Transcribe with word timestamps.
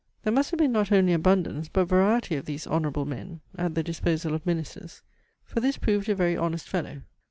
There 0.23 0.33
must 0.33 0.49
have 0.49 0.57
been 0.57 0.71
not 0.71 0.91
only 0.91 1.13
abundance, 1.13 1.69
but 1.69 1.85
variety 1.85 2.35
of 2.35 2.45
these 2.45 2.65
"honourable 2.65 3.05
men" 3.05 3.41
at 3.55 3.75
the 3.75 3.83
disposal 3.83 4.33
of 4.33 4.43
Ministers: 4.47 5.03
for 5.45 5.59
this 5.59 5.77
proved 5.77 6.09
a 6.09 6.15
very 6.15 6.35
honest 6.35 6.67
fellow. 6.67 7.03